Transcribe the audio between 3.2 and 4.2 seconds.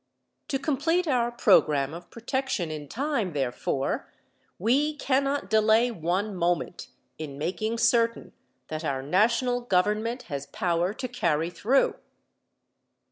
therefore,